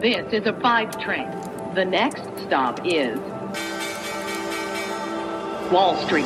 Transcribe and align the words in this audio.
This 0.00 0.32
is 0.32 0.46
a 0.46 0.54
five 0.62 0.98
train. 0.98 1.28
The 1.74 1.84
next 1.84 2.22
stop 2.46 2.80
is 2.86 3.18
Wall 5.70 5.94
Street. 6.06 6.24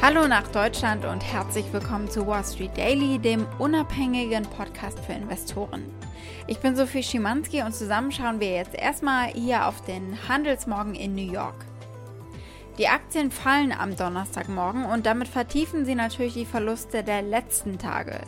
Hallo 0.00 0.26
nach 0.26 0.48
Deutschland 0.48 1.04
und 1.04 1.20
herzlich 1.20 1.70
willkommen 1.74 2.08
zu 2.08 2.26
Wall 2.26 2.42
Street 2.42 2.74
Daily, 2.74 3.18
dem 3.18 3.46
unabhängigen 3.58 4.44
Podcast 4.44 4.98
für 5.00 5.12
Investoren. 5.12 5.84
Ich 6.46 6.58
bin 6.60 6.74
Sophie 6.74 7.02
Schimanski 7.02 7.60
und 7.60 7.74
zusammen 7.74 8.10
schauen 8.10 8.40
wir 8.40 8.52
jetzt 8.52 8.74
erstmal 8.74 9.26
hier 9.26 9.66
auf 9.66 9.84
den 9.84 10.16
Handelsmorgen 10.26 10.94
in 10.94 11.14
New 11.14 11.30
York. 11.30 11.66
Die 12.78 12.88
Aktien 12.88 13.30
fallen 13.30 13.72
am 13.72 13.94
Donnerstagmorgen 13.94 14.86
und 14.86 15.04
damit 15.04 15.28
vertiefen 15.28 15.84
sie 15.84 15.96
natürlich 15.96 16.32
die 16.32 16.46
Verluste 16.46 17.02
der 17.02 17.20
letzten 17.20 17.76
Tage. 17.76 18.20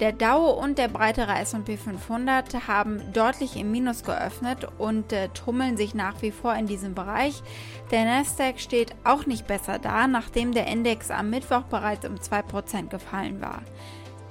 Der 0.00 0.12
Dow 0.12 0.50
und 0.50 0.76
der 0.76 0.88
breitere 0.88 1.38
S&P 1.38 1.78
500 1.78 2.68
haben 2.68 3.00
deutlich 3.14 3.56
im 3.56 3.70
Minus 3.70 4.04
geöffnet 4.04 4.68
und 4.76 5.10
äh, 5.10 5.28
tummeln 5.28 5.78
sich 5.78 5.94
nach 5.94 6.20
wie 6.20 6.32
vor 6.32 6.54
in 6.54 6.66
diesem 6.66 6.94
Bereich. 6.94 7.42
Der 7.90 8.04
Nasdaq 8.04 8.60
steht 8.60 8.94
auch 9.04 9.24
nicht 9.24 9.46
besser 9.46 9.78
da, 9.78 10.06
nachdem 10.06 10.52
der 10.52 10.66
Index 10.66 11.10
am 11.10 11.30
Mittwoch 11.30 11.62
bereits 11.62 12.06
um 12.06 12.16
2% 12.16 12.88
gefallen 12.88 13.40
war. 13.40 13.62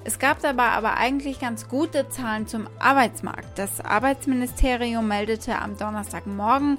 Es 0.03 0.19
gab 0.19 0.39
dabei 0.39 0.67
aber 0.67 0.97
eigentlich 0.97 1.39
ganz 1.39 1.67
gute 1.67 2.09
Zahlen 2.09 2.45
zum 2.45 2.67
Arbeitsmarkt. 2.77 3.57
Das 3.57 3.81
Arbeitsministerium 3.81 5.07
meldete 5.07 5.57
am 5.59 5.77
Donnerstagmorgen 5.77 6.77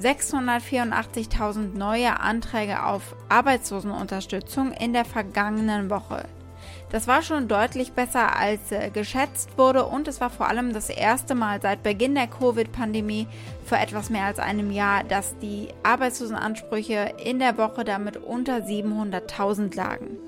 684.000 0.00 1.76
neue 1.76 2.18
Anträge 2.18 2.82
auf 2.82 3.14
Arbeitslosenunterstützung 3.28 4.72
in 4.72 4.94
der 4.94 5.04
vergangenen 5.04 5.90
Woche. 5.90 6.24
Das 6.92 7.08
war 7.08 7.22
schon 7.22 7.48
deutlich 7.48 7.92
besser 7.92 8.36
als 8.36 8.70
äh, 8.70 8.90
geschätzt 8.90 9.48
wurde 9.56 9.86
und 9.86 10.08
es 10.08 10.20
war 10.20 10.28
vor 10.28 10.48
allem 10.48 10.74
das 10.74 10.90
erste 10.90 11.34
Mal 11.34 11.60
seit 11.62 11.82
Beginn 11.82 12.14
der 12.14 12.26
Covid-Pandemie 12.26 13.26
für 13.64 13.76
etwas 13.76 14.10
mehr 14.10 14.26
als 14.26 14.38
einem 14.38 14.70
Jahr, 14.70 15.02
dass 15.02 15.34
die 15.38 15.68
Arbeitslosenansprüche 15.82 17.14
in 17.24 17.38
der 17.38 17.56
Woche 17.56 17.84
damit 17.84 18.18
unter 18.18 18.58
700.000 18.58 19.74
lagen 19.74 20.18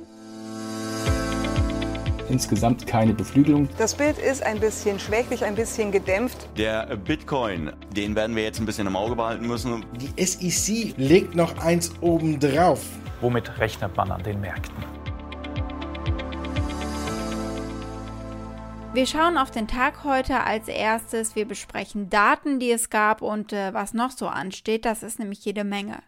insgesamt 2.30 2.86
keine 2.86 3.12
Beflügelung. 3.12 3.68
Das 3.78 3.94
Bild 3.94 4.18
ist 4.18 4.42
ein 4.42 4.58
bisschen 4.58 4.98
schwächlich, 4.98 5.44
ein 5.44 5.54
bisschen 5.54 5.92
gedämpft. 5.92 6.48
Der 6.56 6.96
Bitcoin, 6.96 7.70
den 7.94 8.16
werden 8.16 8.34
wir 8.34 8.42
jetzt 8.42 8.58
ein 8.58 8.66
bisschen 8.66 8.86
im 8.86 8.96
Auge 8.96 9.14
behalten 9.14 9.46
müssen. 9.46 9.84
Die 10.00 10.24
SEC 10.24 10.94
legt 10.96 11.36
noch 11.36 11.58
eins 11.58 11.92
obendrauf. 12.00 12.80
Womit 13.20 13.58
rechnet 13.58 13.94
man 13.96 14.10
an 14.10 14.22
den 14.22 14.40
Märkten? 14.40 14.93
Wir 18.94 19.06
schauen 19.06 19.36
auf 19.38 19.50
den 19.50 19.66
Tag 19.66 20.04
heute 20.04 20.44
als 20.44 20.68
erstes. 20.68 21.34
Wir 21.34 21.46
besprechen 21.48 22.10
Daten, 22.10 22.60
die 22.60 22.70
es 22.70 22.90
gab 22.90 23.22
und 23.22 23.52
äh, 23.52 23.74
was 23.74 23.92
noch 23.92 24.12
so 24.12 24.28
ansteht. 24.28 24.84
Das 24.84 25.02
ist 25.02 25.18
nämlich 25.18 25.44
jede 25.44 25.64
Menge. 25.64 26.00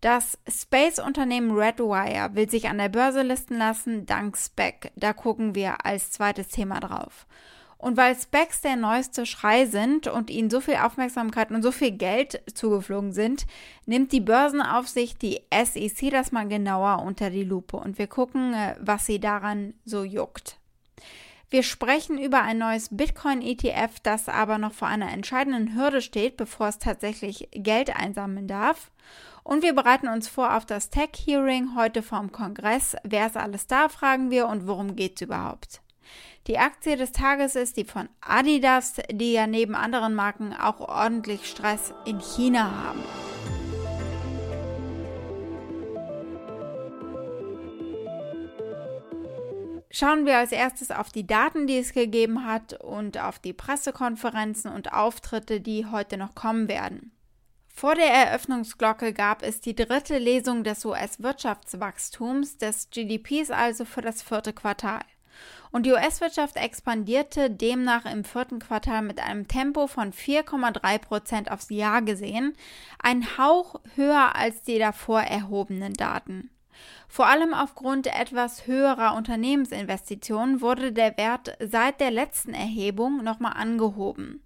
Das 0.00 0.38
Space-Unternehmen 0.48 1.50
Redwire 1.50 2.30
will 2.32 2.48
sich 2.48 2.66
an 2.66 2.78
der 2.78 2.88
Börse 2.88 3.20
listen 3.20 3.58
lassen, 3.58 4.06
dank 4.06 4.38
SPEC. 4.38 4.90
Da 4.96 5.12
gucken 5.12 5.54
wir 5.54 5.84
als 5.84 6.10
zweites 6.10 6.48
Thema 6.48 6.80
drauf. 6.80 7.26
Und 7.76 7.98
weil 7.98 8.16
Specs 8.18 8.62
der 8.62 8.76
neueste 8.76 9.26
Schrei 9.26 9.66
sind 9.66 10.06
und 10.06 10.30
ihnen 10.30 10.48
so 10.48 10.62
viel 10.62 10.76
Aufmerksamkeit 10.76 11.50
und 11.50 11.62
so 11.62 11.72
viel 11.72 11.90
Geld 11.90 12.40
zugeflogen 12.54 13.12
sind, 13.12 13.46
nimmt 13.84 14.12
die 14.12 14.20
Börsenaufsicht 14.20 15.20
die 15.20 15.42
SEC 15.52 16.10
das 16.10 16.32
mal 16.32 16.48
genauer 16.48 17.02
unter 17.04 17.28
die 17.28 17.44
Lupe 17.44 17.76
und 17.76 17.98
wir 17.98 18.06
gucken, 18.06 18.54
äh, 18.54 18.76
was 18.80 19.04
sie 19.04 19.20
daran 19.20 19.74
so 19.84 20.04
juckt. 20.04 20.57
Wir 21.50 21.62
sprechen 21.62 22.18
über 22.18 22.42
ein 22.42 22.58
neues 22.58 22.90
Bitcoin-ETF, 22.90 24.00
das 24.02 24.28
aber 24.28 24.58
noch 24.58 24.74
vor 24.74 24.88
einer 24.88 25.10
entscheidenden 25.10 25.74
Hürde 25.74 26.02
steht, 26.02 26.36
bevor 26.36 26.68
es 26.68 26.78
tatsächlich 26.78 27.48
Geld 27.52 27.96
einsammeln 27.96 28.46
darf. 28.46 28.90
Und 29.44 29.62
wir 29.62 29.72
bereiten 29.72 30.08
uns 30.08 30.28
vor 30.28 30.54
auf 30.54 30.66
das 30.66 30.90
Tech-Hearing 30.90 31.74
heute 31.74 32.02
vom 32.02 32.32
Kongress. 32.32 32.96
Wer 33.02 33.28
ist 33.28 33.38
alles 33.38 33.66
da, 33.66 33.88
fragen 33.88 34.30
wir 34.30 34.46
und 34.46 34.66
worum 34.66 34.94
geht 34.94 35.16
es 35.16 35.22
überhaupt? 35.22 35.80
Die 36.48 36.58
Aktie 36.58 36.96
des 36.96 37.12
Tages 37.12 37.56
ist 37.56 37.78
die 37.78 37.84
von 37.84 38.10
Adidas, 38.20 38.96
die 39.10 39.32
ja 39.32 39.46
neben 39.46 39.74
anderen 39.74 40.14
Marken 40.14 40.52
auch 40.52 40.80
ordentlich 40.80 41.48
Stress 41.48 41.94
in 42.04 42.20
China 42.20 42.70
haben. 42.84 43.27
Schauen 49.98 50.26
wir 50.26 50.38
als 50.38 50.52
erstes 50.52 50.92
auf 50.92 51.10
die 51.10 51.26
Daten, 51.26 51.66
die 51.66 51.78
es 51.78 51.92
gegeben 51.92 52.46
hat 52.46 52.72
und 52.84 53.18
auf 53.18 53.40
die 53.40 53.52
Pressekonferenzen 53.52 54.70
und 54.70 54.92
Auftritte, 54.92 55.60
die 55.60 55.86
heute 55.86 56.16
noch 56.16 56.36
kommen 56.36 56.68
werden. 56.68 57.10
Vor 57.66 57.96
der 57.96 58.06
Eröffnungsglocke 58.06 59.12
gab 59.12 59.42
es 59.42 59.60
die 59.60 59.74
dritte 59.74 60.18
Lesung 60.18 60.62
des 60.62 60.84
US-Wirtschaftswachstums, 60.84 62.58
des 62.58 62.90
GDPs 62.90 63.50
also 63.50 63.84
für 63.84 64.00
das 64.00 64.22
vierte 64.22 64.52
Quartal. 64.52 65.00
Und 65.72 65.84
die 65.84 65.90
US-Wirtschaft 65.90 66.54
expandierte 66.54 67.50
demnach 67.50 68.04
im 68.04 68.22
vierten 68.22 68.60
Quartal 68.60 69.02
mit 69.02 69.18
einem 69.18 69.48
Tempo 69.48 69.88
von 69.88 70.12
4,3 70.12 70.98
Prozent 71.00 71.50
aufs 71.50 71.70
Jahr 71.70 72.02
gesehen, 72.02 72.54
ein 73.00 73.36
Hauch 73.36 73.80
höher 73.96 74.36
als 74.36 74.62
die 74.62 74.78
davor 74.78 75.22
erhobenen 75.22 75.94
Daten. 75.94 76.50
Vor 77.08 77.26
allem 77.26 77.54
aufgrund 77.54 78.06
etwas 78.06 78.66
höherer 78.66 79.16
Unternehmensinvestitionen 79.16 80.60
wurde 80.60 80.92
der 80.92 81.16
Wert 81.16 81.56
seit 81.58 82.00
der 82.00 82.10
letzten 82.10 82.54
Erhebung 82.54 83.24
nochmal 83.24 83.54
angehoben. 83.54 84.42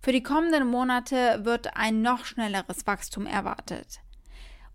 Für 0.00 0.12
die 0.12 0.22
kommenden 0.22 0.68
Monate 0.68 1.40
wird 1.44 1.76
ein 1.76 2.02
noch 2.02 2.24
schnelleres 2.26 2.86
Wachstum 2.86 3.26
erwartet. 3.26 4.00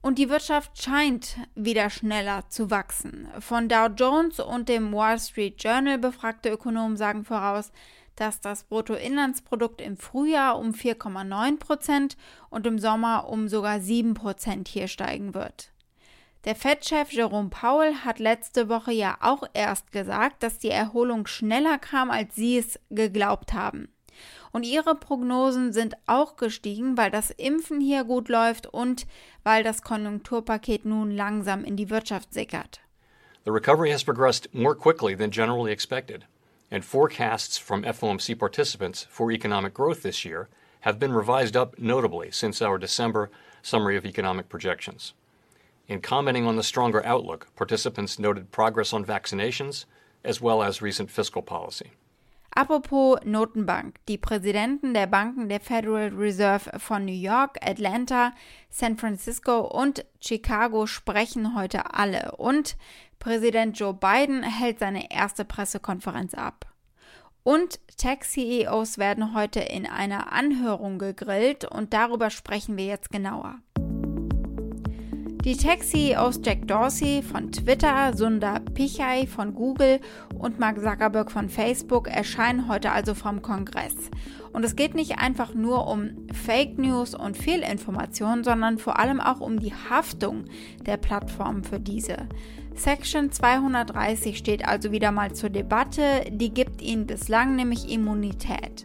Und 0.02 0.18
die 0.18 0.30
Wirtschaft 0.30 0.82
scheint 0.82 1.38
wieder 1.54 1.92
schneller 1.92 2.50
zu 2.50 2.72
wachsen. 2.72 3.30
Von 3.40 3.70
Dow 3.70 3.88
Jones 3.96 4.40
und 4.40 4.68
dem 4.68 4.92
Wall 4.92 5.20
Street 5.20 5.64
Journal 5.64 6.00
befragte 6.00 6.50
Ökonomen 6.50 6.98
sagen 6.98 7.24
voraus, 7.24 7.72
dass 8.16 8.42
das 8.42 8.64
Bruttoinlandsprodukt 8.64 9.80
im 9.80 9.98
Frühjahr 9.98 10.58
um 10.58 10.72
4,9 10.72 11.59
Prozent 11.59 12.18
und 12.50 12.66
im 12.66 12.80
Sommer 12.80 13.30
um 13.30 13.48
sogar 13.48 13.80
7 13.80 14.16
Prozent 14.16 14.68
hier 14.68 14.88
steigen 14.88 15.36
wird. 15.36 15.72
Der 16.44 16.56
Fed-Chef 16.56 17.12
Jerome 17.12 17.50
Powell 17.50 17.94
hat 18.03 18.18
letzte 18.18 18.68
Woche 18.68 18.91
ja 18.91 19.16
auch 19.22 19.44
erst 19.53 19.91
gesagt, 19.91 20.41
dass 20.41 20.57
die 20.57 20.72
Erholung 20.72 21.28
schneller 21.28 21.78
kam, 21.78 22.09
als 22.09 22.34
sie 22.34 22.57
es 22.57 22.79
geglaubt 22.90 23.53
haben. 23.53 23.90
Und 24.52 24.63
ihre 24.63 24.96
Prognosen 24.96 25.72
sind 25.72 25.96
auch 26.07 26.38
gestiegen, 26.38 26.97
weil 26.97 27.12
das 27.12 27.29
Impfen 27.29 27.79
hier 27.79 28.03
gut 28.03 28.28
läuft 28.28 28.66
und 28.66 29.06
weil 29.44 29.63
das 29.63 29.84
Konjunkturpaket 29.84 30.84
nun 30.84 31.12
langsam 31.12 31.63
in 31.63 31.78
die 31.78 31.91
Wirtschaft 31.91 32.34
sickert. 32.34 32.81
The 33.46 33.52
recovery 33.52 33.91
has 33.91 34.03
progressed 34.03 34.52
more 34.53 34.75
quickly 34.75 35.16
than 35.16 35.31
generally 35.31 35.72
expected, 35.72 36.25
and 36.72 36.84
forecasts 36.84 37.59
from 37.59 37.84
FOMC 37.84 38.38
participants 38.38 39.08
for 39.09 39.31
economic 39.31 39.75
growth 39.75 40.02
this 40.02 40.25
year 40.25 40.47
have 40.81 40.97
been 41.00 41.13
revised 41.13 41.56
up 41.56 41.78
notably 41.78 42.31
since 42.31 42.63
our 42.63 42.79
December 42.79 43.29
summary 43.62 43.96
of 43.96 44.06
economic 44.06 44.50
projections. 44.50 45.13
In 45.91 46.00
commenting 46.02 46.47
on 46.47 46.56
the 46.56 46.63
stronger 46.63 47.06
outlook, 47.06 47.47
participants 47.57 48.18
noted 48.18 48.50
progress 48.50 48.94
on 48.94 49.03
vaccinations 49.03 49.84
as 50.24 50.40
well 50.40 50.63
as 50.63 50.81
recent 50.81 51.12
fiscal 51.12 51.41
policy. 51.41 51.91
Apropos 52.56 53.19
Notenbank. 53.25 53.96
Die 54.07 54.18
Präsidenten 54.18 54.94
der 54.94 55.07
Banken 55.07 55.50
der 55.50 55.59
Federal 55.59 56.07
Reserve 56.13 56.79
von 56.79 57.03
New 57.03 57.12
York, 57.12 57.57
Atlanta, 57.62 58.31
San 58.69 58.96
Francisco 58.96 59.59
und 59.68 60.06
Chicago 60.22 60.85
sprechen 60.85 61.57
heute 61.57 61.94
alle 61.94 62.38
und 62.38 62.78
Präsident 63.19 63.78
Joe 63.78 63.94
Biden 63.94 64.44
hält 64.44 64.79
seine 64.79 65.12
erste 65.12 65.44
Pressekonferenz 65.44 66.34
ab. 66.35 66.68
Und 67.44 67.81
Tech-CEOs 67.97 68.97
werden 68.97 69.35
heute 69.35 69.59
in 69.59 69.85
einer 69.85 70.32
Anhörung 70.32 70.99
gegrillt 70.99 71.66
und 71.66 71.91
darüber 71.93 72.29
sprechen 72.29 72.78
wir 72.78 72.85
jetzt 72.85 73.11
genauer. 73.11 73.59
Die 75.43 75.58
Tech-CEOs 75.58 76.41
Jack 76.46 76.67
Dorsey 76.67 77.23
von 77.23 77.52
Twitter, 77.52 78.16
Sundar 78.16 78.59
Pichai 78.59 79.26
von 79.26 79.55
Google 79.55 79.99
und 80.38 80.59
Mark 80.59 80.79
Zuckerberg 80.79 81.32
von 81.32 81.49
Facebook 81.49 82.08
erscheinen 82.08 82.67
heute 82.67 82.91
also 82.91 83.16
vom 83.16 83.41
Kongress. 83.41 83.96
Und 84.53 84.64
es 84.64 84.76
geht 84.76 84.93
nicht 84.93 85.17
einfach 85.17 85.55
nur 85.55 85.88
um 85.88 86.11
Fake 86.32 86.78
News 86.78 87.16
und 87.16 87.35
Fehlinformationen, 87.35 88.43
sondern 88.43 88.78
vor 88.78 88.99
allem 88.99 89.20
auch 89.20 89.40
um 89.40 89.59
die 89.59 89.73
Haftung 89.73 90.46
der 90.85 90.97
Plattformen 90.97 91.64
für 91.64 91.79
diese. 91.79 92.17
Section 92.76 93.32
230 93.32 94.38
steht 94.38 94.67
also 94.67 94.91
wieder 94.91 95.11
mal 95.11 95.34
zur 95.34 95.49
Debatte, 95.49 96.03
die 96.29 96.53
gibt 96.53 96.84
ihnen 96.84 97.08
bislang 97.08 97.55
nämlich 97.55 97.91
Immunität. 97.91 98.84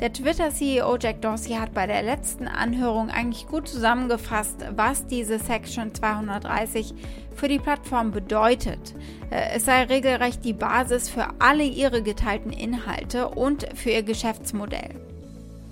Der 0.00 0.12
Twitter-CEO 0.12 0.96
Jack 1.00 1.22
Dorsey 1.22 1.54
hat 1.54 1.74
bei 1.74 1.86
der 1.86 2.02
letzten 2.02 2.48
Anhörung 2.48 3.10
eigentlich 3.10 3.46
gut 3.46 3.68
zusammengefasst, 3.68 4.64
was 4.74 5.06
diese 5.06 5.38
Section 5.38 5.94
230 5.94 6.94
für 7.36 7.46
die 7.48 7.58
Plattform 7.58 8.10
bedeutet. 8.10 8.94
Äh, 9.30 9.56
es 9.56 9.64
sei 9.64 9.84
regelrecht 9.84 10.44
die 10.44 10.54
Basis 10.54 11.08
für 11.08 11.28
alle 11.38 11.64
ihre 11.64 12.02
geteilten 12.02 12.52
Inhalte 12.52 13.28
und 13.28 13.66
für 13.74 13.90
ihr 13.90 14.02
Geschäftsmodell. 14.02 14.90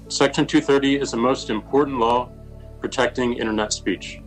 Section 0.08 0.46
230 0.46 1.00
is 1.00 1.10
the 1.10 1.16
most 1.16 1.50
important 1.50 1.98
law 1.98 2.28
protecting 2.80 3.32
internet 3.34 3.72
speech. 3.72 4.22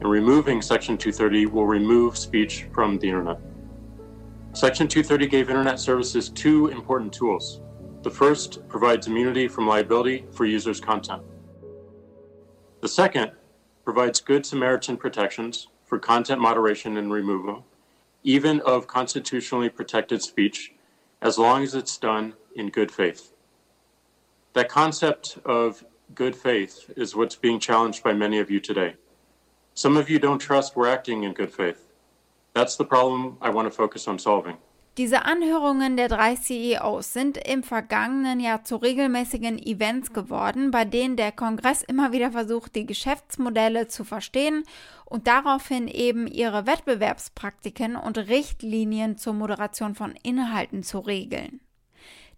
And 0.00 0.10
removing 0.10 0.62
Section 0.62 0.98
230 0.98 1.46
will 1.46 1.66
remove 1.66 2.16
speech 2.16 2.66
from 2.72 2.98
the 2.98 3.08
internet. 3.08 3.38
Section 4.52 4.88
230 4.88 5.28
gave 5.28 5.50
internet 5.50 5.78
services 5.78 6.30
two 6.30 6.68
important 6.68 7.12
tools. 7.12 7.60
The 8.02 8.10
first 8.10 8.66
provides 8.66 9.06
immunity 9.06 9.46
from 9.46 9.66
liability 9.66 10.24
for 10.32 10.46
users' 10.46 10.80
content. 10.80 11.22
The 12.80 12.88
second 12.88 13.32
provides 13.84 14.22
good 14.22 14.46
Samaritan 14.46 14.96
protections 14.96 15.68
for 15.84 15.98
content 15.98 16.40
moderation 16.40 16.96
and 16.96 17.12
removal, 17.12 17.66
even 18.22 18.60
of 18.60 18.86
constitutionally 18.86 19.68
protected 19.68 20.22
speech, 20.22 20.72
as 21.20 21.36
long 21.36 21.62
as 21.62 21.74
it's 21.74 21.98
done 21.98 22.32
in 22.56 22.70
good 22.70 22.90
faith. 22.90 23.34
That 24.54 24.70
concept 24.70 25.38
of 25.44 25.84
good 26.14 26.34
faith 26.34 26.90
is 26.96 27.14
what's 27.14 27.36
being 27.36 27.60
challenged 27.60 28.02
by 28.02 28.14
many 28.14 28.38
of 28.38 28.50
you 28.50 28.60
today. 28.60 28.94
Some 29.74 29.98
of 29.98 30.08
you 30.08 30.18
don't 30.18 30.38
trust 30.38 30.74
we're 30.74 30.88
acting 30.88 31.24
in 31.24 31.34
good 31.34 31.52
faith. 31.52 31.86
That's 32.54 32.76
the 32.76 32.84
problem 32.84 33.36
I 33.42 33.50
want 33.50 33.66
to 33.66 33.70
focus 33.70 34.08
on 34.08 34.18
solving. 34.18 34.56
Diese 35.00 35.24
Anhörungen 35.24 35.96
der 35.96 36.08
drei 36.08 36.34
CEOs 36.34 37.14
sind 37.14 37.38
im 37.38 37.62
vergangenen 37.62 38.38
Jahr 38.38 38.64
zu 38.64 38.76
regelmäßigen 38.76 39.58
Events 39.58 40.12
geworden, 40.12 40.70
bei 40.70 40.84
denen 40.84 41.16
der 41.16 41.32
Kongress 41.32 41.82
immer 41.82 42.12
wieder 42.12 42.32
versucht, 42.32 42.74
die 42.74 42.84
Geschäftsmodelle 42.84 43.88
zu 43.88 44.04
verstehen 44.04 44.62
und 45.06 45.26
daraufhin 45.26 45.88
eben 45.88 46.26
ihre 46.26 46.66
Wettbewerbspraktiken 46.66 47.96
und 47.96 48.18
Richtlinien 48.18 49.16
zur 49.16 49.32
Moderation 49.32 49.94
von 49.94 50.14
Inhalten 50.22 50.82
zu 50.82 50.98
regeln. 50.98 51.60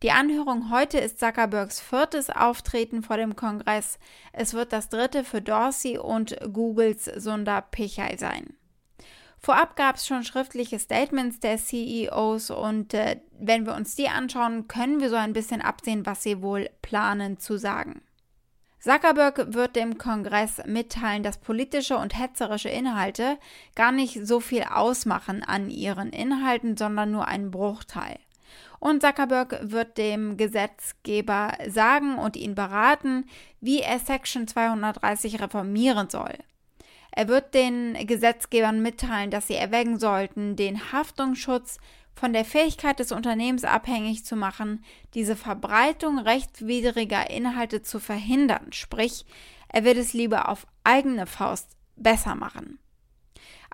Die 0.05 0.12
Anhörung 0.12 0.70
heute 0.70 0.99
ist 0.99 1.19
Zuckerbergs 1.19 1.81
viertes 1.81 2.31
Auftreten 2.31 3.03
vor 3.03 3.17
dem 3.17 3.35
Kongress. 3.35 3.99
Es 4.32 4.55
wird 4.55 4.73
das 4.73 4.88
dritte 4.88 5.25
für 5.25 5.43
Dorsey 5.43 5.99
und 5.99 6.37
Googles 6.53 7.06
Sundar 7.06 7.62
Pichai 7.62 8.17
sein. 8.19 8.55
Vorab 9.44 9.74
gab 9.74 9.96
es 9.96 10.06
schon 10.06 10.22
schriftliche 10.22 10.78
Statements 10.78 11.40
der 11.40 11.58
CEOs 11.58 12.50
und 12.50 12.94
äh, 12.94 13.20
wenn 13.40 13.66
wir 13.66 13.74
uns 13.74 13.96
die 13.96 14.08
anschauen, 14.08 14.68
können 14.68 15.00
wir 15.00 15.10
so 15.10 15.16
ein 15.16 15.32
bisschen 15.32 15.60
absehen, 15.60 16.06
was 16.06 16.22
sie 16.22 16.42
wohl 16.42 16.70
planen 16.80 17.40
zu 17.40 17.58
sagen. 17.58 18.02
Zuckerberg 18.78 19.52
wird 19.52 19.74
dem 19.74 19.98
Kongress 19.98 20.60
mitteilen, 20.66 21.24
dass 21.24 21.38
politische 21.38 21.96
und 21.96 22.16
hetzerische 22.18 22.68
Inhalte 22.68 23.38
gar 23.74 23.90
nicht 23.90 24.26
so 24.26 24.38
viel 24.38 24.62
ausmachen 24.62 25.42
an 25.42 25.70
ihren 25.70 26.10
Inhalten, 26.10 26.76
sondern 26.76 27.10
nur 27.10 27.26
einen 27.26 27.50
Bruchteil. 27.50 28.18
Und 28.78 29.02
Zuckerberg 29.02 29.58
wird 29.62 29.98
dem 29.98 30.36
Gesetzgeber 30.36 31.52
sagen 31.68 32.18
und 32.18 32.36
ihn 32.36 32.54
beraten, 32.54 33.26
wie 33.60 33.80
er 33.80 33.98
Section 33.98 34.46
230 34.46 35.40
reformieren 35.40 36.10
soll. 36.10 36.34
Er 37.14 37.29
wird 37.29 37.55
den 37.55 37.94
Gesetzgebern 38.06 38.81
mitteilen, 38.81 39.31
dass 39.31 39.47
sie 39.47 39.55
erwägen 39.55 39.99
sollten, 39.99 40.56
den 40.56 40.93
Haftungsschutz 40.93 41.79
von 42.14 42.32
der 42.32 42.44
Fähigkeit 42.44 42.99
des 42.99 43.12
Unternehmens 43.12 43.64
abhängig 43.64 44.25
zu 44.25 44.35
machen, 44.35 44.85
diese 45.14 45.37
Verbreitung 45.37 46.19
rechtswidriger 46.19 47.31
Inhalte 47.31 47.82
zu 47.82 48.00
verhindern. 48.00 48.73
Sprich, 48.73 49.26
er 49.69 49.85
wird 49.85 49.99
es 49.99 50.12
lieber 50.12 50.49
auf 50.49 50.67
eigene 50.85 51.26
Faust 51.26 51.76
besser 51.97 52.35
machen. 52.35 52.79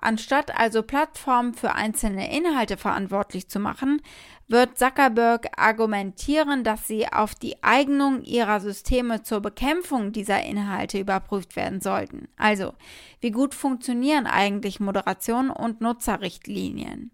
Anstatt 0.01 0.57
also 0.57 0.81
Plattformen 0.81 1.53
für 1.53 1.73
einzelne 1.73 2.35
Inhalte 2.35 2.77
verantwortlich 2.77 3.49
zu 3.49 3.59
machen, 3.59 4.01
wird 4.47 4.77
Zuckerberg 4.77 5.47
argumentieren, 5.59 6.63
dass 6.63 6.87
sie 6.87 7.07
auf 7.07 7.35
die 7.35 7.61
Eignung 7.63 8.23
ihrer 8.23 8.59
Systeme 8.59 9.23
zur 9.23 9.41
Bekämpfung 9.41 10.11
dieser 10.11 10.41
Inhalte 10.43 10.99
überprüft 10.99 11.55
werden 11.55 11.81
sollten. 11.81 12.29
Also, 12.37 12.73
wie 13.19 13.31
gut 13.31 13.53
funktionieren 13.53 14.25
eigentlich 14.25 14.79
Moderation 14.79 15.49
und 15.49 15.81
Nutzerrichtlinien? 15.81 17.11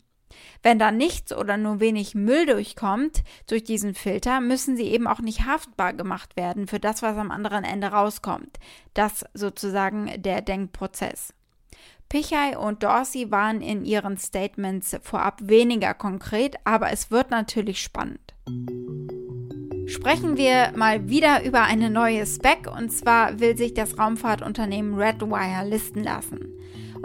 Wenn 0.63 0.79
da 0.79 0.91
nichts 0.91 1.33
oder 1.33 1.57
nur 1.57 1.79
wenig 1.79 2.15
Müll 2.15 2.45
durchkommt 2.45 3.23
durch 3.47 3.63
diesen 3.63 3.93
Filter, 3.93 4.41
müssen 4.41 4.75
sie 4.75 4.85
eben 4.85 5.07
auch 5.07 5.19
nicht 5.19 5.45
haftbar 5.45 5.93
gemacht 5.93 6.35
werden 6.35 6.67
für 6.67 6.79
das, 6.79 7.01
was 7.01 7.17
am 7.17 7.31
anderen 7.31 7.63
Ende 7.63 7.87
rauskommt. 7.87 8.57
Das 8.93 9.25
sozusagen 9.33 10.21
der 10.21 10.41
Denkprozess. 10.41 11.33
Pichai 12.09 12.57
und 12.57 12.83
Dorsey 12.83 13.31
waren 13.31 13.61
in 13.61 13.83
ihren 13.83 14.17
Statements 14.17 14.97
vorab 15.01 15.39
weniger 15.43 15.93
konkret, 15.93 16.55
aber 16.63 16.91
es 16.91 17.11
wird 17.11 17.31
natürlich 17.31 17.81
spannend. 17.81 18.33
Sprechen 19.87 20.37
wir 20.37 20.71
mal 20.75 21.09
wieder 21.09 21.43
über 21.43 21.63
eine 21.63 21.89
neue 21.89 22.25
Spec 22.25 22.69
und 22.71 22.89
zwar 22.91 23.39
will 23.39 23.55
sich 23.57 23.73
das 23.73 23.97
Raumfahrtunternehmen 23.97 24.95
Redwire 24.95 25.67
listen 25.67 26.03
lassen. 26.03 26.53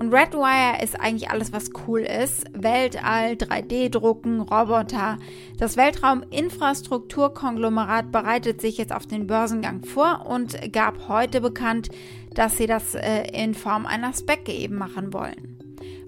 Und 0.00 0.12
Redwire 0.14 0.82
ist 0.82 0.98
eigentlich 0.98 1.30
alles, 1.30 1.52
was 1.52 1.70
cool 1.86 2.00
ist. 2.00 2.46
Weltall, 2.54 3.32
3D-Drucken, 3.32 4.40
Roboter. 4.40 5.18
Das 5.58 5.76
Weltrauminfrastrukturkonglomerat 5.76 8.10
bereitet 8.10 8.62
sich 8.62 8.78
jetzt 8.78 8.94
auf 8.94 9.06
den 9.06 9.26
Börsengang 9.26 9.84
vor 9.84 10.24
und 10.26 10.72
gab 10.72 11.08
heute 11.08 11.42
bekannt, 11.42 11.90
dass 12.32 12.56
sie 12.56 12.66
das 12.66 12.94
äh, 12.94 13.24
in 13.30 13.52
Form 13.52 13.84
einer 13.84 14.14
Spec 14.14 14.48
eben 14.48 14.76
machen 14.76 15.12
wollen. 15.12 15.58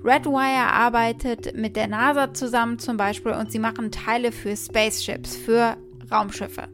Redwire 0.02 0.72
arbeitet 0.72 1.54
mit 1.54 1.76
der 1.76 1.88
NASA 1.88 2.32
zusammen 2.32 2.78
zum 2.78 2.96
Beispiel 2.96 3.32
und 3.32 3.52
sie 3.52 3.58
machen 3.58 3.90
Teile 3.90 4.32
für 4.32 4.56
Spaceships, 4.56 5.36
für 5.36 5.76
Raumschiffe. 6.12 6.68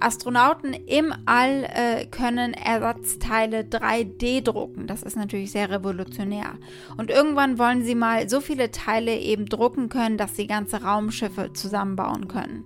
Astronauten 0.00 0.72
im 0.72 1.12
All 1.26 1.64
äh, 1.64 2.06
können 2.06 2.54
Ersatzteile 2.54 3.60
3D 3.62 4.42
drucken. 4.42 4.86
Das 4.86 5.02
ist 5.02 5.16
natürlich 5.16 5.52
sehr 5.52 5.70
revolutionär. 5.70 6.54
Und 6.96 7.10
irgendwann 7.10 7.58
wollen 7.58 7.84
sie 7.84 7.94
mal 7.94 8.28
so 8.28 8.40
viele 8.40 8.70
Teile 8.70 9.16
eben 9.16 9.46
drucken 9.46 9.88
können, 9.88 10.16
dass 10.16 10.36
sie 10.36 10.46
ganze 10.46 10.82
Raumschiffe 10.82 11.52
zusammenbauen 11.52 12.28
können. 12.28 12.64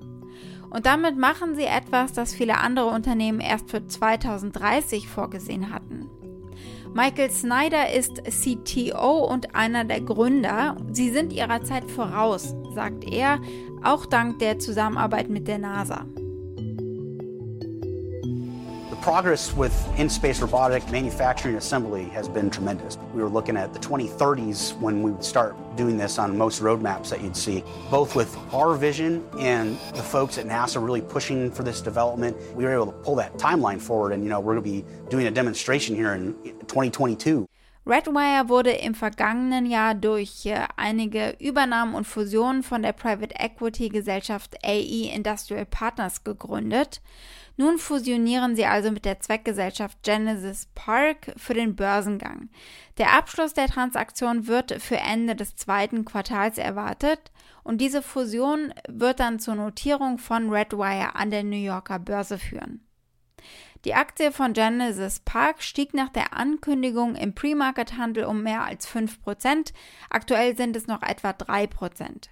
Und 0.71 0.87
damit 0.87 1.17
machen 1.17 1.55
sie 1.55 1.65
etwas, 1.65 2.13
das 2.13 2.35
viele 2.35 2.59
andere 2.59 2.87
Unternehmen 2.87 3.41
erst 3.41 3.71
für 3.71 3.87
2030 3.87 5.09
vorgesehen 5.09 5.73
hatten. 5.73 6.09
Michael 6.95 7.33
Snyder 7.33 7.93
ist 7.93 8.23
CTO 8.23 9.25
und 9.25 9.57
einer 9.57 9.85
der 9.85 10.01
Gründer. 10.01 10.77
Sie 10.93 11.11
sind 11.11 11.33
ihrer 11.33 11.65
Zeit 11.65 11.91
voraus, 11.91 12.55
sagt 12.73 13.11
er, 13.13 13.41
auch 13.83 14.07
dank 14.07 14.39
der 14.39 14.61
Zusammenarbeit 14.61 15.29
mit 15.29 15.49
der 15.49 15.59
NASA. 15.59 16.07
Progress 19.05 19.53
with 19.53 19.77
in-space 19.99 20.41
robotic 20.41 20.83
manufacturing 20.91 21.57
assembly 21.57 22.05
has 22.05 22.27
been 22.27 22.49
tremendous. 22.49 22.97
We 23.13 23.23
were 23.23 23.29
looking 23.29 23.55
at 23.55 23.75
the 23.75 23.79
2030s 23.79 24.81
when 24.81 25.03
we 25.03 25.11
would 25.11 25.23
start 25.23 25.55
doing 25.77 25.99
this 25.99 26.19
on 26.19 26.39
most 26.39 26.63
roadmaps 26.63 27.11
that 27.11 27.21
you'd 27.21 27.37
see. 27.37 27.63
Both 27.91 28.17
with 28.17 28.35
our 28.51 28.75
vision 28.77 29.23
and 29.39 29.79
the 29.95 30.03
folks 30.03 30.39
at 30.39 30.47
NASA 30.47 30.83
really 30.83 31.03
pushing 31.03 31.51
for 31.51 31.65
this 31.65 31.83
development, 31.83 32.35
we 32.57 32.65
were 32.65 32.73
able 32.73 32.87
to 32.87 32.93
pull 32.93 33.15
that 33.17 33.35
timeline 33.35 33.79
forward 33.79 34.13
and 34.15 34.25
you 34.25 34.31
know, 34.31 34.41
we're 34.41 34.55
going 34.59 34.65
to 34.65 34.83
be 34.83 35.11
doing 35.11 35.27
a 35.27 35.31
demonstration 35.31 35.95
here 35.95 36.15
in 36.15 36.33
2022. 36.67 37.47
Redwire 37.87 38.49
wurde 38.49 38.71
im 38.71 38.95
vergangenen 38.95 39.67
Jahr 39.67 39.95
durch 39.95 40.47
äh, 40.47 40.67
einige 40.77 41.37
Übernahmen 41.39 41.95
und 41.95 42.07
Fusionen 42.07 42.63
von 42.63 42.83
der 42.83 42.93
Private 42.93 43.35
Equity 43.39 43.91
Gesellschaft 43.91 44.57
AE 44.65 45.13
Industrial 45.15 45.67
Partners 45.67 46.25
gegründet. 46.25 47.03
Nun 47.57 47.79
fusionieren 47.79 48.57
sie 48.57 48.65
also 48.65 48.91
mit 48.91 49.05
der 49.05 49.21
Zweckgesellschaft 49.21 50.03
Genesis 50.03 50.69
Park 50.75 51.35
für 51.37 51.55
den 51.55 51.77
Börsengang. 51.77 52.49
Der 52.97 53.13
Abschluss 53.13 53.53
der 53.53 53.69
Transaktion 53.69 54.47
wird 54.47 54.83
für 54.83 54.97
Ende 54.97 55.37
des 55.37 55.55
zweiten 55.55 56.07
Quartals 56.07 56.57
erwartet 56.57 57.31
und 57.65 57.83
diese 57.83 58.03
Fusion 58.03 58.73
wird 58.89 59.21
dann 59.21 59.39
zur 59.39 59.57
Notierung 59.57 60.19
von 60.19 60.51
Redwire 60.51 61.15
an 61.15 61.31
der 61.31 61.45
New 61.45 61.57
Yorker 61.57 61.99
Börse 61.99 62.39
führen. 62.39 62.81
Die 63.85 63.95
Aktie 63.95 64.33
von 64.33 64.55
Genesis 64.55 65.21
Park 65.21 65.63
stieg 65.63 65.93
nach 65.93 66.09
der 66.09 66.35
Ankündigung 66.35 67.17
im 67.17 67.35
Pre-Market-Handel 67.35 68.25
um 68.25 68.43
mehr 68.43 68.65
als 68.65 68.89
5%. 68.89 69.75
Aktuell 70.09 70.57
sind 70.57 70.75
es 70.75 70.87
noch 70.87 71.03
etwa 71.03 71.31
3%. 71.31 72.29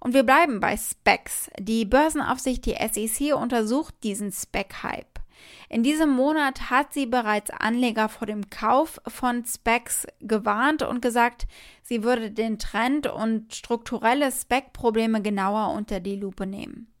Und 0.00 0.14
wir 0.14 0.24
bleiben 0.24 0.58
bei 0.58 0.76
Specs. 0.76 1.50
Die 1.58 1.84
Börsenaufsicht, 1.84 2.66
die 2.66 2.74
SEC, 2.74 3.36
untersucht 3.36 3.94
diesen 4.02 4.32
Spec-Hype. 4.32 5.20
In 5.68 5.84
diesem 5.84 6.10
Monat 6.10 6.68
hat 6.68 6.92
sie 6.92 7.06
bereits 7.06 7.50
Anleger 7.50 8.08
vor 8.08 8.26
dem 8.26 8.50
Kauf 8.50 9.00
von 9.06 9.44
Specs 9.44 10.04
gewarnt 10.20 10.82
und 10.82 11.00
gesagt, 11.00 11.46
sie 11.84 12.02
würde 12.02 12.32
den 12.32 12.58
Trend 12.58 13.06
und 13.06 13.54
strukturelle 13.54 14.32
Spec-Probleme 14.32 15.22
genauer 15.22 15.74
unter 15.74 16.00
die 16.00 16.16
Lupe 16.16 16.44
nehmen. 16.44 16.92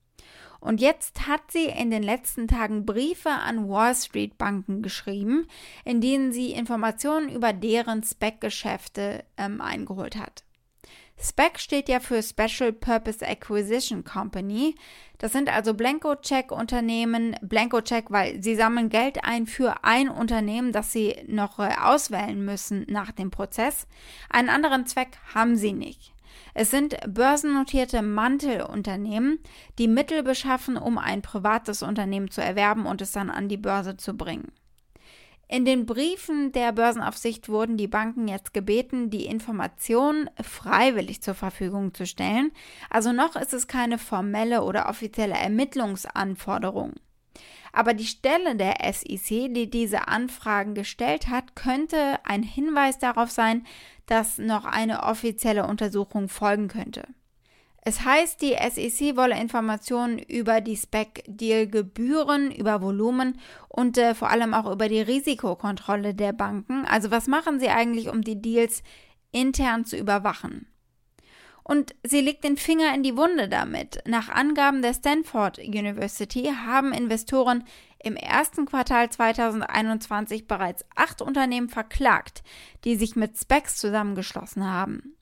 Und 0.60 0.80
jetzt 0.80 1.26
hat 1.28 1.50
sie 1.50 1.66
in 1.66 1.90
den 1.90 2.02
letzten 2.02 2.48
Tagen 2.48 2.84
Briefe 2.84 3.30
an 3.30 3.68
Wall 3.68 3.94
Street 3.94 4.38
Banken 4.38 4.82
geschrieben, 4.82 5.46
in 5.84 6.00
denen 6.00 6.32
sie 6.32 6.52
Informationen 6.52 7.28
über 7.28 7.52
deren 7.52 8.02
Spec-Geschäfte 8.02 9.24
ähm, 9.36 9.60
eingeholt 9.60 10.16
hat. 10.16 10.44
SPAC 11.20 11.58
steht 11.58 11.88
ja 11.88 11.98
für 11.98 12.22
Special 12.22 12.72
Purpose 12.72 13.26
Acquisition 13.26 14.04
Company. 14.04 14.76
Das 15.18 15.32
sind 15.32 15.52
also 15.52 15.74
Blanko-Check-Unternehmen. 15.74 17.34
Blanko-Check, 17.42 18.06
weil 18.10 18.40
sie 18.40 18.54
sammeln 18.54 18.88
Geld 18.88 19.24
ein 19.24 19.46
für 19.46 19.84
ein 19.84 20.08
Unternehmen, 20.08 20.70
das 20.70 20.92
sie 20.92 21.16
noch 21.26 21.58
äh, 21.58 21.70
auswählen 21.82 22.44
müssen 22.44 22.86
nach 22.88 23.10
dem 23.10 23.32
Prozess. 23.32 23.88
Einen 24.30 24.48
anderen 24.48 24.86
Zweck 24.86 25.18
haben 25.34 25.56
sie 25.56 25.72
nicht. 25.72 26.12
Es 26.54 26.70
sind 26.70 26.96
börsennotierte 27.06 28.02
Mantelunternehmen, 28.02 29.38
die 29.78 29.88
Mittel 29.88 30.22
beschaffen, 30.22 30.76
um 30.76 30.98
ein 30.98 31.22
privates 31.22 31.82
Unternehmen 31.82 32.30
zu 32.30 32.42
erwerben 32.42 32.86
und 32.86 33.00
es 33.00 33.12
dann 33.12 33.30
an 33.30 33.48
die 33.48 33.56
Börse 33.56 33.96
zu 33.96 34.16
bringen. 34.16 34.52
In 35.50 35.64
den 35.64 35.86
Briefen 35.86 36.52
der 36.52 36.72
Börsenaufsicht 36.72 37.48
wurden 37.48 37.78
die 37.78 37.88
Banken 37.88 38.28
jetzt 38.28 38.52
gebeten, 38.52 39.08
die 39.08 39.24
Informationen 39.24 40.28
freiwillig 40.42 41.22
zur 41.22 41.34
Verfügung 41.34 41.94
zu 41.94 42.04
stellen. 42.04 42.52
Also 42.90 43.12
noch 43.12 43.34
ist 43.34 43.54
es 43.54 43.66
keine 43.66 43.96
formelle 43.96 44.62
oder 44.62 44.90
offizielle 44.90 45.36
Ermittlungsanforderung. 45.36 46.92
Aber 47.72 47.94
die 47.94 48.06
Stelle 48.06 48.56
der 48.56 48.76
SEC, 48.92 49.52
die 49.52 49.70
diese 49.70 50.08
Anfragen 50.08 50.74
gestellt 50.74 51.28
hat, 51.28 51.54
könnte 51.54 52.18
ein 52.24 52.42
Hinweis 52.42 52.98
darauf 52.98 53.30
sein, 53.30 53.66
dass 54.06 54.38
noch 54.38 54.64
eine 54.64 55.02
offizielle 55.04 55.66
Untersuchung 55.66 56.28
folgen 56.28 56.68
könnte. 56.68 57.04
Es 57.82 58.04
heißt, 58.04 58.42
die 58.42 58.54
SEC 58.54 59.16
wolle 59.16 59.40
Informationen 59.40 60.18
über 60.18 60.60
die 60.60 60.76
Spec-Deal-Gebühren, 60.76 62.50
über 62.50 62.82
Volumen 62.82 63.40
und 63.68 63.96
äh, 63.96 64.14
vor 64.14 64.28
allem 64.28 64.52
auch 64.52 64.70
über 64.70 64.88
die 64.88 65.00
Risikokontrolle 65.00 66.14
der 66.14 66.32
Banken. 66.32 66.84
Also 66.84 67.10
was 67.10 67.28
machen 67.28 67.60
sie 67.60 67.68
eigentlich, 67.68 68.08
um 68.08 68.22
die 68.22 68.42
Deals 68.42 68.82
intern 69.32 69.84
zu 69.84 69.96
überwachen? 69.96 70.67
Und 71.68 71.94
sie 72.02 72.22
legt 72.22 72.44
den 72.44 72.56
Finger 72.56 72.94
in 72.94 73.02
die 73.02 73.14
Wunde 73.14 73.46
damit. 73.46 74.02
Nach 74.06 74.30
Angaben 74.30 74.80
der 74.80 74.94
Stanford 74.94 75.58
University 75.58 76.50
haben 76.64 76.94
Investoren 76.94 77.62
im 78.02 78.16
ersten 78.16 78.64
Quartal 78.64 79.10
2021 79.10 80.46
bereits 80.46 80.86
acht 80.96 81.20
Unternehmen 81.20 81.68
verklagt, 81.68 82.42
die 82.84 82.96
sich 82.96 83.16
mit 83.16 83.36
Specs 83.36 83.76
zusammengeschlossen 83.76 84.64
haben. 84.64 85.14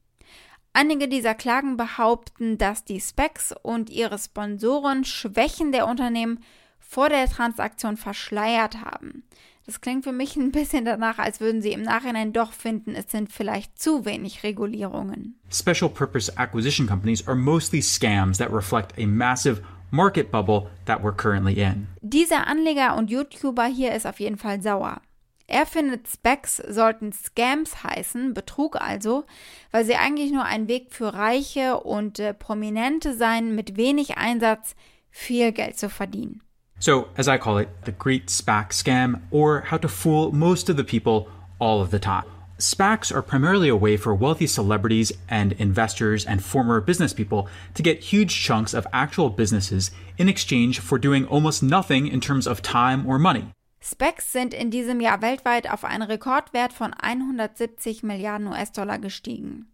Einige 0.73 1.09
dieser 1.09 1.35
Klagen 1.35 1.77
behaupten, 1.77 2.59
dass 2.59 2.85
die 2.85 3.01
Specs 3.01 3.53
und 3.63 3.91
ihre 3.91 4.19
Sponsoren 4.19 5.05
Schwächen 5.05 5.73
der 5.73 5.89
Unternehmen 5.89 6.45
vor 6.79 7.09
der 7.09 7.27
Transaktion 7.27 7.97
verschleiert 7.97 8.83
haben. 8.85 9.25
Das 9.67 9.81
klingt 9.81 10.05
für 10.05 10.13
mich 10.13 10.37
ein 10.37 10.53
bisschen 10.53 10.85
danach, 10.85 11.19
als 11.19 11.41
würden 11.41 11.61
sie 11.61 11.73
im 11.73 11.83
Nachhinein 11.83 12.33
doch 12.33 12.53
finden, 12.53 12.95
es 12.95 13.11
sind 13.11 13.33
vielleicht 13.33 13.81
zu 13.81 14.05
wenig 14.05 14.45
Regulierungen. 14.45 15.41
Special 15.51 15.91
purpose 15.91 16.33
acquisition 16.39 16.87
companies 16.87 17.27
are 17.27 17.37
mostly 17.37 17.83
scams 17.83 18.39
that 18.39 18.53
reflect 18.53 18.97
a 18.97 19.07
massive 19.07 19.63
market 19.91 20.31
bubble 20.31 20.71
that 20.85 21.03
we're 21.03 21.15
currently 21.15 21.55
in. 21.61 21.89
Dieser 22.01 22.47
Anleger 22.47 22.97
und 22.97 23.11
YouTuber 23.11 23.67
hier 23.67 23.93
ist 23.93 24.07
auf 24.07 24.21
jeden 24.21 24.39
Fall 24.39 24.63
sauer. 24.63 25.01
Er 25.49 25.67
findet, 25.67 26.09
Specs 26.09 26.57
sollten 26.57 27.13
Scams 27.13 27.85
heißen, 27.85 28.35
Betrug 28.35 28.81
also, 28.81 29.25
weil 29.71 29.85
sie 29.85 29.95
eigentlich 29.95 30.33
nur 30.33 30.45
ein 30.45 30.69
Weg 30.69 30.93
für 30.93 31.15
Reiche 31.15 31.81
und 31.81 32.19
äh, 32.19 32.35
Prominente 32.35 33.17
seien, 33.17 33.55
mit 33.55 33.77
wenig 33.77 34.17
Einsatz 34.17 34.75
viel 35.11 35.53
Geld 35.53 35.79
zu 35.79 35.89
verdienen. 35.89 36.43
So, 36.79 37.09
as 37.17 37.27
I 37.27 37.39
call 37.39 37.59
it, 37.59 37.69
the 37.85 37.93
great 37.93 38.27
SPAC 38.27 38.69
scam, 38.71 39.23
or 39.31 39.63
how 39.63 39.79
to 39.79 39.89
fool 39.89 40.33
most 40.33 40.69
of 40.69 40.77
the 40.77 40.85
people 40.85 41.29
all 41.59 41.81
of 41.81 41.91
the 41.91 41.99
time. 41.99 42.25
SPACs 42.59 43.15
are 43.15 43.23
primarily 43.23 43.69
a 43.69 43.77
way 43.77 43.99
for 43.99 44.15
wealthy 44.15 44.47
celebrities 44.47 45.13
and 45.29 45.53
investors 45.53 46.25
and 46.25 46.43
former 46.43 46.81
business 46.81 47.13
people 47.13 47.49
to 47.75 47.83
get 47.83 48.01
huge 48.01 48.35
chunks 48.35 48.73
of 48.73 48.87
actual 48.93 49.29
businesses 49.29 49.91
in 50.17 50.29
exchange 50.29 50.81
for 50.81 50.99
doing 50.99 51.27
almost 51.27 51.63
nothing 51.63 52.07
in 52.07 52.21
terms 52.21 52.47
of 52.47 52.63
time 52.63 53.07
or 53.07 53.19
money. 53.19 53.53
Specs 53.81 54.33
sind 54.33 54.55
in 54.55 54.71
diesem 54.71 55.01
Jahr 55.01 55.21
weltweit 55.21 55.71
auf 55.71 55.85
einen 55.85 56.03
Rekordwert 56.03 56.73
von 56.73 56.95
170 56.95 58.03
Milliarden 58.03 58.49
US-Dollar 58.49 58.99
gestiegen. 58.99 59.67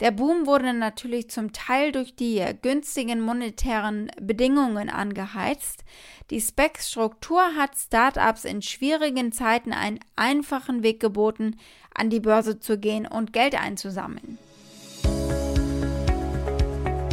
Der 0.00 0.10
Boom 0.10 0.46
wurde 0.46 0.74
natürlich 0.74 1.30
zum 1.30 1.54
Teil 1.54 1.90
durch 1.90 2.14
die 2.14 2.44
günstigen 2.60 3.22
monetären 3.22 4.10
Bedingungen 4.20 4.90
angeheizt. 4.90 5.84
Die 6.30 6.40
Specs-Struktur 6.40 7.40
hat 7.56 7.70
Startups 7.76 8.44
in 8.44 8.60
schwierigen 8.60 9.32
Zeiten 9.32 9.72
einen 9.72 10.00
einfachen 10.14 10.82
Weg 10.82 11.00
geboten, 11.00 11.56
an 11.94 12.10
die 12.10 12.20
Börse 12.20 12.60
zu 12.60 12.78
gehen 12.78 13.06
und 13.06 13.32
Geld 13.32 13.58
einzusammeln. 13.58 14.36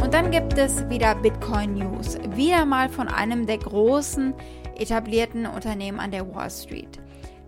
Und 0.02 0.12
dann 0.12 0.30
gibt 0.30 0.58
es 0.58 0.86
wieder 0.90 1.14
Bitcoin 1.14 1.74
News, 1.74 2.18
wieder 2.36 2.66
mal 2.66 2.90
von 2.90 3.08
einem 3.08 3.46
der 3.46 3.58
großen 3.58 4.34
etablierten 4.76 5.46
Unternehmen 5.46 6.00
an 6.00 6.10
der 6.10 6.34
Wall 6.34 6.50
Street. 6.50 7.00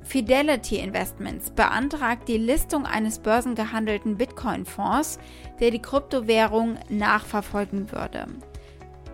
Fidelity 0.07 0.77
Investments 0.77 1.51
beantragt 1.51 2.29
die 2.29 2.39
Listung 2.39 2.87
eines 2.87 3.19
börsengehandelten 3.19 4.17
Bitcoin-Fonds, 4.17 5.19
der 5.59 5.73
die 5.73 5.83
Kryptowährung 5.83 6.79
nachverfolgen 6.89 7.91
würde. 7.91 8.27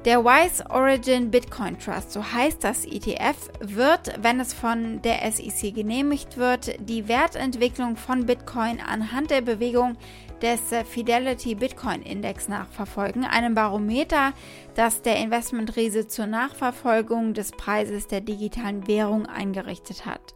Der 0.04 0.22
Wise 0.22 0.68
Origin 0.68 1.30
Bitcoin 1.30 1.78
Trust, 1.78 2.12
so 2.12 2.22
heißt 2.22 2.62
das 2.62 2.84
ETF, 2.84 3.50
wird, 3.60 4.12
wenn 4.20 4.38
es 4.38 4.52
von 4.52 5.00
der 5.00 5.30
SEC 5.30 5.74
genehmigt 5.74 6.36
wird, 6.36 6.76
die 6.80 7.08
Wertentwicklung 7.08 7.96
von 7.96 8.26
Bitcoin 8.26 8.78
anhand 8.80 9.30
der 9.30 9.40
Bewegung 9.40 9.96
des 10.42 10.60
Fidelity 10.90 11.54
Bitcoin 11.54 12.02
Index 12.02 12.48
nachverfolgen, 12.48 13.24
einem 13.24 13.54
Barometer, 13.54 14.34
das 14.74 15.00
der 15.00 15.16
Investmentriese 15.16 16.06
zur 16.06 16.26
Nachverfolgung 16.26 17.32
des 17.32 17.52
Preises 17.52 18.08
der 18.08 18.20
digitalen 18.20 18.86
Währung 18.86 19.24
eingerichtet 19.24 20.04
hat. 20.04 20.34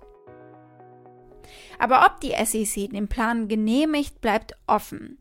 Aber 1.78 2.06
ob 2.06 2.21
die 2.21 2.33
SEC 2.45 2.90
den 2.90 3.09
Plan 3.09 3.49
genehmigt, 3.49 4.21
bleibt 4.21 4.54
offen. 4.66 5.18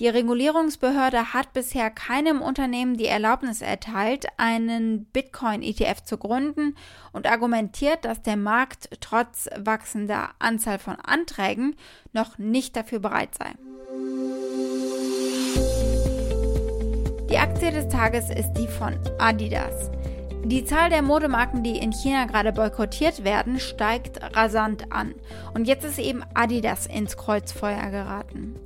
Die 0.00 0.08
Regulierungsbehörde 0.08 1.32
hat 1.32 1.52
bisher 1.52 1.90
keinem 1.90 2.40
Unternehmen 2.40 2.96
die 2.96 3.06
Erlaubnis 3.06 3.62
erteilt, 3.62 4.26
einen 4.36 5.04
Bitcoin-ETF 5.06 6.02
zu 6.02 6.18
gründen 6.18 6.76
und 7.12 7.26
argumentiert, 7.26 8.04
dass 8.04 8.22
der 8.22 8.36
Markt 8.36 8.88
trotz 9.00 9.48
wachsender 9.58 10.30
Anzahl 10.38 10.78
von 10.78 10.96
Anträgen 10.96 11.76
noch 12.12 12.38
nicht 12.38 12.76
dafür 12.76 13.00
bereit 13.00 13.34
sei. 13.34 13.52
Die 17.30 17.36
Aktie 17.36 17.70
des 17.70 17.88
Tages 17.88 18.30
ist 18.30 18.54
die 18.54 18.66
von 18.66 18.98
Adidas. 19.18 19.90
Die 20.44 20.64
Zahl 20.64 20.88
der 20.88 21.02
Modemarken, 21.02 21.62
die 21.62 21.78
in 21.78 21.92
China 21.92 22.24
gerade 22.24 22.52
boykottiert 22.52 23.24
werden, 23.24 23.60
steigt 23.60 24.20
rasant 24.36 24.92
an. 24.92 25.14
Und 25.52 25.66
jetzt 25.66 25.84
ist 25.84 25.98
eben 25.98 26.24
Adidas 26.34 26.86
ins 26.86 27.16
Kreuzfeuer 27.16 27.90
geraten. 27.90 28.56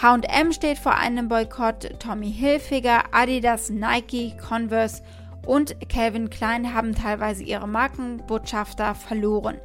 HM 0.00 0.52
steht 0.52 0.78
vor 0.78 0.94
einem 0.94 1.28
Boykott, 1.28 1.98
Tommy 1.98 2.30
Hilfiger, 2.30 3.04
Adidas, 3.12 3.70
Nike, 3.70 4.36
Converse 4.36 5.02
und 5.46 5.76
Calvin 5.88 6.28
Klein 6.28 6.74
haben 6.74 6.94
teilweise 6.94 7.44
ihre 7.44 7.68
Markenbotschafter 7.68 8.94
verloren. 8.94 9.58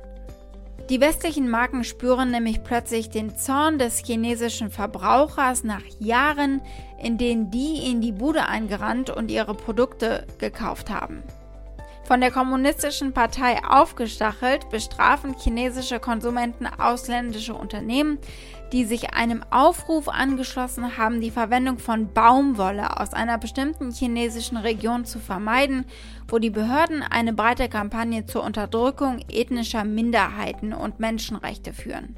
Die 0.89 0.99
westlichen 0.99 1.49
Marken 1.49 1.83
spüren 1.83 2.31
nämlich 2.31 2.63
plötzlich 2.63 3.09
den 3.09 3.37
Zorn 3.37 3.77
des 3.77 3.99
chinesischen 3.99 4.69
Verbrauchers 4.69 5.63
nach 5.63 5.83
Jahren, 5.99 6.61
in 7.01 7.17
denen 7.17 7.49
die 7.51 7.89
in 7.89 8.01
die 8.01 8.11
Bude 8.11 8.47
eingerannt 8.47 9.09
und 9.09 9.31
ihre 9.31 9.53
Produkte 9.53 10.25
gekauft 10.37 10.89
haben. 10.89 11.23
Von 12.03 12.19
der 12.19 12.31
kommunistischen 12.31 13.13
Partei 13.13 13.63
aufgestachelt 13.63 14.69
bestrafen 14.69 15.35
chinesische 15.37 15.99
Konsumenten 15.99 16.65
ausländische 16.65 17.53
Unternehmen, 17.53 18.17
die 18.71 18.85
sich 18.85 19.13
einem 19.13 19.43
Aufruf 19.51 20.09
angeschlossen 20.09 20.97
haben, 20.97 21.21
die 21.21 21.31
Verwendung 21.31 21.77
von 21.77 22.11
Baumwolle 22.11 22.99
aus 22.99 23.13
einer 23.13 23.37
bestimmten 23.37 23.91
chinesischen 23.91 24.57
Region 24.57 25.05
zu 25.05 25.19
vermeiden, 25.19 25.85
wo 26.27 26.39
die 26.39 26.49
Behörden 26.49 27.03
eine 27.03 27.33
breite 27.33 27.69
Kampagne 27.69 28.25
zur 28.25 28.43
Unterdrückung 28.43 29.19
ethnischer 29.29 29.83
Minderheiten 29.83 30.73
und 30.73 30.99
Menschenrechte 30.99 31.73
führen. 31.73 32.15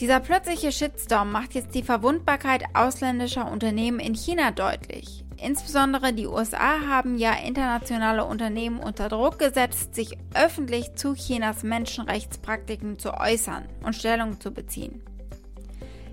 Dieser 0.00 0.18
plötzliche 0.18 0.72
Shitstorm 0.72 1.30
macht 1.30 1.54
jetzt 1.54 1.74
die 1.74 1.82
Verwundbarkeit 1.82 2.64
ausländischer 2.74 3.50
Unternehmen 3.50 4.00
in 4.00 4.14
China 4.14 4.50
deutlich. 4.50 5.23
Insbesondere 5.42 6.12
die 6.12 6.26
USA 6.26 6.80
haben 6.88 7.18
ja 7.18 7.32
internationale 7.32 8.24
Unternehmen 8.24 8.78
unter 8.78 9.08
Druck 9.08 9.38
gesetzt, 9.38 9.94
sich 9.94 10.16
öffentlich 10.34 10.94
zu 10.94 11.14
Chinas 11.14 11.62
Menschenrechtspraktiken 11.62 12.98
zu 12.98 13.14
äußern 13.14 13.68
und 13.82 13.94
Stellung 13.94 14.40
zu 14.40 14.52
beziehen. 14.52 15.02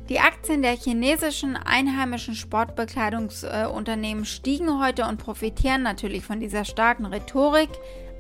Die 0.10 0.20
Aktien 0.20 0.62
der 0.62 0.76
chinesischen 0.76 1.56
einheimischen 1.56 2.36
Sportbekleidungsunternehmen 2.36 4.26
stiegen 4.26 4.84
heute 4.84 5.06
und 5.06 5.18
profitieren 5.18 5.84
natürlich 5.84 6.26
von 6.26 6.42
dieser 6.42 6.66
starken 6.66 7.06
Rhetorik. 7.06 7.70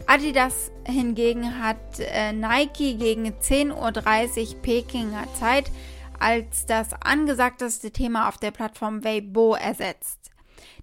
Adidas 0.07 0.71
hingegen 0.87 1.61
hat 1.61 1.99
äh, 1.99 2.31
Nike 2.31 2.95
gegen 2.95 3.27
10.30 3.27 4.55
Uhr 4.55 4.61
Pekinger 4.61 5.25
Zeit 5.37 5.69
als 6.17 6.65
das 6.65 6.93
angesagteste 6.93 7.91
Thema 7.91 8.29
auf 8.29 8.37
der 8.37 8.51
Plattform 8.51 9.03
Weibo 9.03 9.55
ersetzt. 9.55 10.20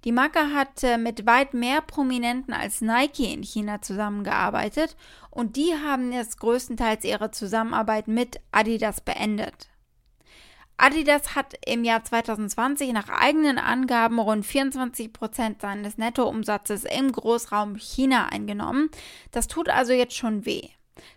Die 0.05 0.13
Marke 0.13 0.53
hat 0.55 0.83
äh, 0.85 0.97
mit 0.97 1.27
weit 1.27 1.55
mehr 1.55 1.81
Prominenten 1.81 2.55
als 2.55 2.81
Nike 2.81 3.33
in 3.33 3.43
China 3.43 3.83
zusammengearbeitet 3.83 4.97
und 5.31 5.57
die 5.57 5.75
haben 5.75 6.13
jetzt 6.13 6.39
größtenteils 6.41 7.05
ihre 7.05 7.31
Zusammenarbeit 7.31 8.09
mit 8.09 8.41
Adidas 8.53 9.01
beendet. 9.01 9.69
Adidas 10.77 11.35
hat 11.35 11.55
im 11.67 11.83
Jahr 11.83 12.05
2020 12.05 12.93
nach 12.93 13.09
eigenen 13.09 13.59
Angaben 13.59 14.21
rund 14.21 14.47
24 14.47 15.13
Prozent 15.13 15.61
seines 15.61 15.99
Nettoumsatzes 15.99 16.85
im 16.85 17.11
Großraum 17.11 17.75
China 17.75 18.27
eingenommen. 18.27 18.89
Das 19.33 19.49
tut 19.49 19.69
also 19.69 19.93
jetzt 19.93 20.15
schon 20.15 20.47
weh. 20.47 20.69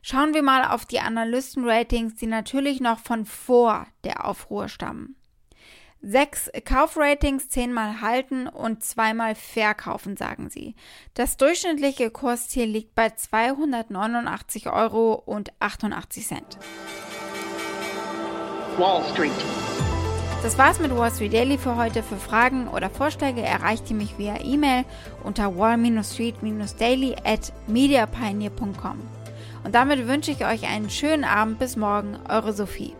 Schauen 0.01 0.33
wir 0.33 0.41
mal 0.41 0.65
auf 0.65 0.85
die 0.85 0.99
Analystenratings, 0.99 2.15
die 2.15 2.27
natürlich 2.27 2.81
noch 2.81 2.99
von 2.99 3.25
vor 3.25 3.85
der 4.03 4.25
Aufruhr 4.25 4.67
stammen. 4.67 5.15
Sechs 6.03 6.49
Kaufratings, 6.65 7.49
zehnmal 7.49 8.01
halten 8.01 8.47
und 8.47 8.83
zweimal 8.83 9.35
verkaufen, 9.35 10.17
sagen 10.17 10.49
sie. 10.49 10.73
Das 11.13 11.37
durchschnittliche 11.37 12.09
Kursziel 12.09 12.65
liegt 12.65 12.95
bei 12.95 13.11
289 13.11 14.69
Euro 14.69 15.13
und 15.13 15.51
88 15.59 16.25
Cent. 16.25 16.57
Wall 18.77 19.03
Street. 19.11 19.31
Das 20.41 20.57
war's 20.57 20.79
mit 20.79 20.95
Wall 20.97 21.11
Street 21.11 21.33
Daily 21.33 21.59
für 21.59 21.75
heute. 21.75 22.01
Für 22.01 22.17
Fragen 22.17 22.67
oder 22.67 22.89
Vorschläge 22.89 23.41
erreicht 23.41 23.91
ihr 23.91 23.95
mich 23.95 24.17
via 24.17 24.43
E-Mail 24.43 24.85
unter 25.23 25.55
wall-street-daily 25.55 27.15
at 27.23 27.53
mediapioneer.com. 27.67 28.99
Und 29.63 29.75
damit 29.75 30.07
wünsche 30.07 30.31
ich 30.31 30.43
euch 30.43 30.67
einen 30.67 30.89
schönen 30.89 31.25
Abend. 31.25 31.59
Bis 31.59 31.75
morgen, 31.75 32.17
eure 32.27 32.53
Sophie. 32.53 32.95